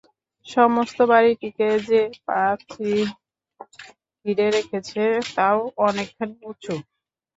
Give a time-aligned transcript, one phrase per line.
[0.45, 2.99] সমস্ত বাড়িটিকে যে-পাঁচিল
[4.25, 5.01] ঘিরে রেখেছে,
[5.35, 6.75] তাও অনেকখানি উঁচু।